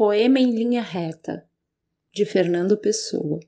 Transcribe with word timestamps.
Poema 0.00 0.40
em 0.40 0.50
linha 0.50 0.80
reta, 0.80 1.46
de 2.10 2.24
Fernando 2.24 2.74
Pessoa. 2.74 3.38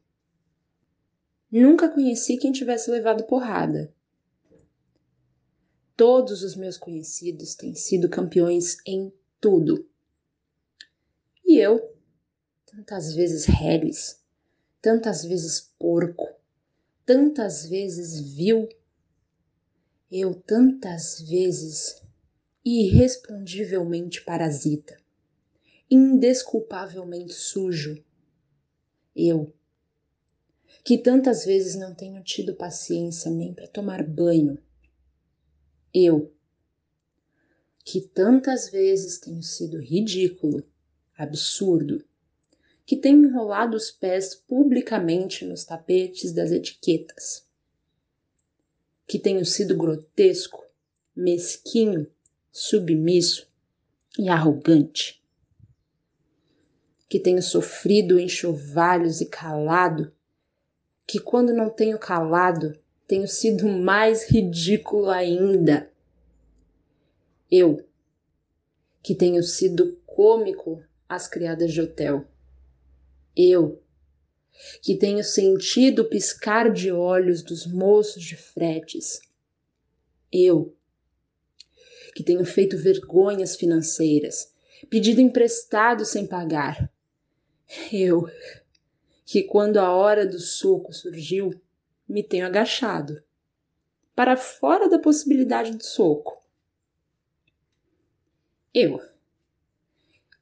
Nunca 1.50 1.88
conheci 1.88 2.36
quem 2.36 2.52
tivesse 2.52 2.90
levado 2.90 3.24
porrada. 3.24 3.90
Todos 5.96 6.42
os 6.42 6.54
meus 6.54 6.76
conhecidos 6.76 7.54
têm 7.54 7.74
sido 7.74 8.06
campeões 8.06 8.76
em 8.86 9.10
tudo. 9.40 9.88
E 11.42 11.56
eu, 11.56 11.96
tantas 12.66 13.14
vezes 13.14 13.46
reles, 13.46 14.22
tantas 14.82 15.24
vezes 15.24 15.72
porco, 15.78 16.28
tantas 17.06 17.64
vezes 17.64 18.20
vil, 18.36 18.68
eu 20.10 20.34
tantas 20.34 21.18
vezes 21.22 22.02
irrespondivelmente 22.62 24.22
parasita, 24.22 25.01
indesculpavelmente 25.92 27.34
sujo. 27.34 28.02
Eu, 29.14 29.52
que 30.82 30.96
tantas 30.96 31.44
vezes 31.44 31.74
não 31.76 31.94
tenho 31.94 32.22
tido 32.24 32.54
paciência 32.54 33.30
nem 33.30 33.52
para 33.52 33.68
tomar 33.68 34.02
banho. 34.02 34.56
Eu, 35.92 36.32
que 37.84 38.00
tantas 38.00 38.70
vezes 38.70 39.18
tenho 39.18 39.42
sido 39.42 39.78
ridículo, 39.78 40.64
absurdo, 41.14 42.02
que 42.86 42.96
tenho 42.96 43.28
enrolado 43.28 43.76
os 43.76 43.90
pés 43.90 44.34
publicamente 44.34 45.44
nos 45.44 45.62
tapetes 45.62 46.32
das 46.32 46.50
etiquetas, 46.50 47.46
que 49.06 49.18
tenho 49.18 49.44
sido 49.44 49.76
grotesco, 49.76 50.64
mesquinho, 51.14 52.10
submisso 52.50 53.46
e 54.18 54.30
arrogante, 54.30 55.21
que 57.12 57.20
tenho 57.20 57.42
sofrido 57.42 58.18
enxovalhos 58.18 59.20
e 59.20 59.26
calado, 59.26 60.10
que 61.06 61.18
quando 61.18 61.52
não 61.52 61.68
tenho 61.68 61.98
calado, 61.98 62.74
tenho 63.06 63.28
sido 63.28 63.68
mais 63.68 64.30
ridículo 64.30 65.10
ainda. 65.10 65.92
Eu, 67.50 67.86
que 69.02 69.14
tenho 69.14 69.42
sido 69.42 70.00
cômico 70.06 70.82
às 71.06 71.28
criadas 71.28 71.70
de 71.70 71.82
hotel. 71.82 72.26
Eu, 73.36 73.82
que 74.80 74.96
tenho 74.96 75.22
sentido 75.22 76.06
piscar 76.06 76.72
de 76.72 76.90
olhos 76.90 77.42
dos 77.42 77.66
moços 77.66 78.22
de 78.22 78.38
fretes. 78.38 79.20
Eu, 80.32 80.74
que 82.14 82.24
tenho 82.24 82.46
feito 82.46 82.78
vergonhas 82.78 83.54
financeiras, 83.54 84.50
pedido 84.88 85.20
emprestado 85.20 86.06
sem 86.06 86.26
pagar. 86.26 86.90
Eu, 87.92 88.28
que 89.24 89.42
quando 89.42 89.78
a 89.78 89.90
hora 89.94 90.26
do 90.26 90.38
soco 90.38 90.92
surgiu, 90.92 91.50
me 92.08 92.22
tenho 92.22 92.46
agachado 92.46 93.22
para 94.14 94.36
fora 94.36 94.88
da 94.88 94.98
possibilidade 94.98 95.72
do 95.72 95.82
soco. 95.82 96.42
Eu, 98.74 99.00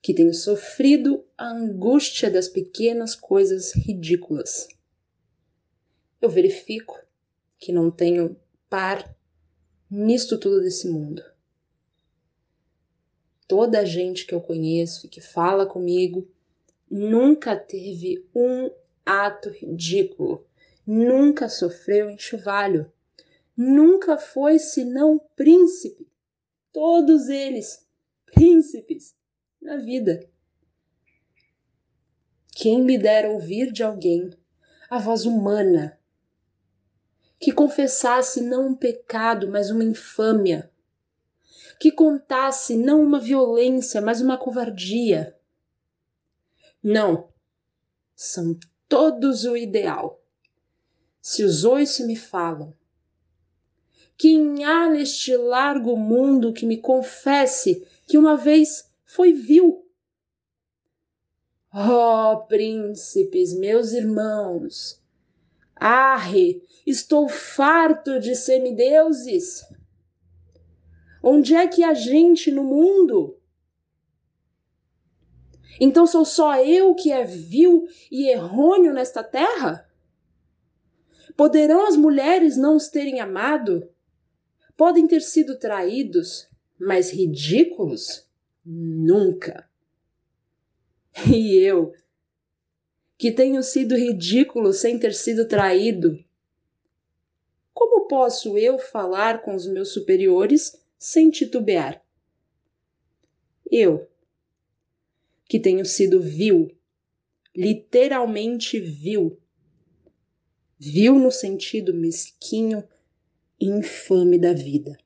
que 0.03 0.15
tenho 0.15 0.35
sofrido 0.35 1.25
a 1.37 1.51
angústia 1.51 2.31
das 2.31 2.49
pequenas 2.49 3.15
coisas 3.15 3.75
ridículas. 3.75 4.69
Eu 6.21 6.29
verifico 6.29 6.99
que 7.59 7.73
não 7.73 7.91
tenho 7.91 8.37
par 8.69 9.15
nisto 9.91 10.39
tudo 10.39 10.61
desse 10.61 10.89
mundo 10.89 11.23
toda 13.51 13.81
a 13.81 13.85
gente 13.85 14.27
que 14.27 14.33
eu 14.33 14.41
conheço 14.41 15.07
e 15.07 15.09
que 15.09 15.21
fala 15.21 15.67
comigo 15.67 16.25
nunca 16.91 17.57
teve 17.57 18.27
um 18.35 18.71
ato 19.07 19.49
ridículo, 19.51 20.47
nunca 20.87 21.49
sofreu 21.49 22.11
enxovalho, 22.11 22.93
nunca 23.57 24.19
foi 24.19 24.59
senão 24.59 25.21
príncipe. 25.37 26.09
Todos 26.73 27.29
eles 27.29 27.87
príncipes 28.27 29.15
na 29.61 29.77
vida. 29.77 30.29
Quem 32.53 32.83
me 32.83 32.99
dera 32.99 33.31
ouvir 33.31 33.73
de 33.73 33.83
alguém 33.83 34.31
a 34.89 34.99
voz 34.99 35.25
humana 35.25 35.99
que 37.41 37.53
confessasse 37.53 38.43
não 38.43 38.69
um 38.69 38.75
pecado, 38.75 39.49
mas 39.49 39.71
uma 39.71 39.83
infâmia, 39.83 40.71
que 41.81 41.91
contasse 41.91 42.77
não 42.77 43.03
uma 43.03 43.19
violência, 43.19 44.03
mas 44.03 44.21
uma 44.21 44.37
covardia. 44.37 45.35
Não, 46.83 47.29
são 48.15 48.59
todos 48.89 49.45
o 49.45 49.57
ideal. 49.57 50.23
Se 51.21 51.45
os 51.45 51.65
oiço 51.65 52.07
me 52.07 52.17
falam, 52.17 52.75
quem 54.17 54.65
há 54.65 54.89
neste 54.89 55.35
largo 55.37 55.97
mundo 55.97 56.53
que 56.53 56.67
me 56.67 56.79
confesse 56.79 57.87
que 58.07 58.19
uma 58.19 58.37
vez 58.37 58.91
foi 59.05 59.33
vil? 59.33 59.87
Oh, 61.73 62.45
príncipes, 62.47 63.55
meus 63.55 63.93
irmãos, 63.93 65.01
arre, 65.75 66.63
estou 66.87 67.29
farto 67.29 68.19
de 68.21 68.35
semideuses. 68.35 69.65
Onde 71.23 71.55
é 71.55 71.67
que 71.69 71.83
há 71.83 71.95
gente 71.95 72.51
no 72.51 72.65
mundo? 72.65 73.40
Então 75.79 76.07
sou 76.07 76.25
só 76.25 76.57
eu 76.63 76.95
que 76.95 77.13
é 77.13 77.25
vil 77.25 77.87
e 78.11 78.29
errôneo 78.29 78.93
nesta 78.93 79.23
terra? 79.23 79.89
Poderão 81.37 81.87
as 81.87 81.97
mulheres 81.97 82.57
não 82.57 82.77
os 82.77 82.89
terem 82.89 83.21
amado? 83.21 83.89
Podem 84.77 85.07
ter 85.07 85.21
sido 85.21 85.59
traídos, 85.59 86.49
mas 86.79 87.11
ridículos? 87.11 88.29
Nunca. 88.65 89.69
E 91.27 91.57
eu, 91.59 91.93
que 93.19 93.31
tenho 93.31 93.63
sido 93.63 93.97
ridículo 93.97 94.73
sem 94.73 94.99
ter 94.99 95.13
sido 95.13 95.47
traído, 95.47 96.23
como 97.75 98.07
posso 98.07 98.57
eu 98.57 98.79
falar 98.79 99.43
com 99.43 99.55
os 99.55 99.67
meus 99.67 99.93
superiores 99.93 100.79
sem 100.99 101.31
titubear. 101.31 102.03
Eu, 103.71 104.09
que 105.51 105.59
tenho 105.59 105.85
sido 105.85 106.21
vil, 106.21 106.71
literalmente 107.53 108.79
vil, 108.79 109.37
vil 110.79 111.19
no 111.19 111.33
sentido 111.33 111.93
mesquinho 111.93 112.85
e 113.61 113.67
infame 113.67 114.39
da 114.39 114.53
vida. 114.53 114.97